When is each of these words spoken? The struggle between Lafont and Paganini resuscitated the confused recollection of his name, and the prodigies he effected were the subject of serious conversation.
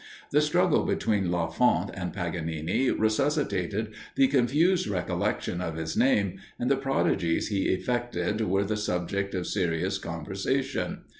The 0.31 0.41
struggle 0.41 0.81
between 0.83 1.31
Lafont 1.31 1.91
and 1.93 2.11
Paganini 2.11 2.89
resuscitated 2.89 3.93
the 4.15 4.27
confused 4.29 4.87
recollection 4.87 5.61
of 5.61 5.75
his 5.75 5.95
name, 5.95 6.39
and 6.57 6.71
the 6.71 6.75
prodigies 6.75 7.49
he 7.49 7.65
effected 7.69 8.41
were 8.41 8.63
the 8.63 8.77
subject 8.77 9.35
of 9.35 9.45
serious 9.45 9.99
conversation. 9.99 11.01